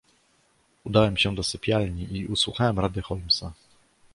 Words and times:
"Udałem 0.83 1.17
się 1.17 1.35
do 1.35 1.43
sypialni 1.43 2.17
i 2.17 2.27
usłuchałem 2.27 2.79
rady 2.79 3.01
Holmesa." 3.01 3.53